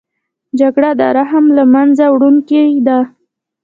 جګړه 0.59 0.91
د 0.99 1.01
رحم 1.17 1.45
له 1.57 1.63
منځه 1.73 2.05
وړونکې 2.13 2.61
ده 2.87 2.99